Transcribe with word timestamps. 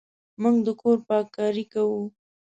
موږ 0.41 0.55
د 0.65 0.67
کور 0.81 0.97
پاککاري 1.07 1.65
کوو. 1.73 2.01